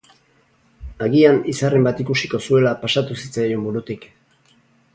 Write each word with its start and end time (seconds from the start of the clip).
Agian 1.07 1.37
izarren 1.53 1.85
bat 1.87 2.01
ikusiko 2.05 2.39
zuela 2.47 2.73
pasatu 2.87 3.19
zitzaion 3.25 3.69
burutik. 3.69 4.09